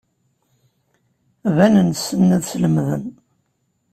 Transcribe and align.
Banen 1.55 1.89
ssnen 1.97 2.35
ad 2.37 2.43
slemden. 2.49 3.03